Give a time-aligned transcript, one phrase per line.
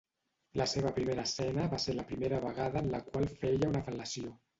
[0.59, 4.33] La seva primera escena va ser la primera vegada en la qual feia una fel·lació.